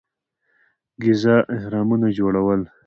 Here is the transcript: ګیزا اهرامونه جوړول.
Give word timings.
ګیزا 1.01 1.35
اهرامونه 1.55 2.07
جوړول. 2.17 2.61